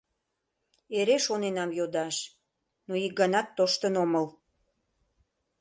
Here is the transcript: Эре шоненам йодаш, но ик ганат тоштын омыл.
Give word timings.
Эре 0.99 1.17
шоненам 1.25 1.69
йодаш, 1.79 2.15
но 2.87 2.93
ик 3.05 3.13
ганат 3.19 3.47
тоштын 3.57 3.93
омыл. 4.03 4.25